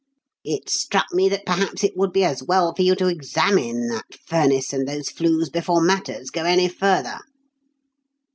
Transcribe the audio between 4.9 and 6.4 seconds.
flues before matters